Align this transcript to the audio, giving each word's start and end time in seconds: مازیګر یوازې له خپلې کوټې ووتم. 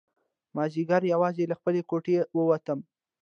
مازیګر 0.55 1.03
یوازې 1.13 1.43
له 1.49 1.55
خپلې 1.59 1.81
کوټې 1.89 2.15
ووتم. 2.37 2.79